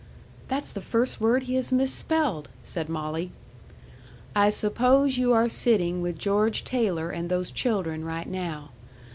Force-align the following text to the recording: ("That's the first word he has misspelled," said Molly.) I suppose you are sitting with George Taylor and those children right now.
("That's 0.47 0.71
the 0.71 0.81
first 0.81 1.21
word 1.21 1.43
he 1.43 1.53
has 1.57 1.71
misspelled," 1.71 2.49
said 2.63 2.89
Molly.) 2.89 3.29
I 4.35 4.49
suppose 4.49 5.19
you 5.19 5.31
are 5.31 5.47
sitting 5.47 6.01
with 6.01 6.17
George 6.17 6.63
Taylor 6.63 7.11
and 7.11 7.29
those 7.29 7.51
children 7.51 8.03
right 8.03 8.27
now. 8.27 8.71